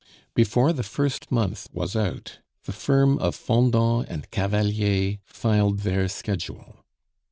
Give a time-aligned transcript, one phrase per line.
[0.33, 6.83] Before the first month was out, the firm of Fendant and Cavalier filed their schedule.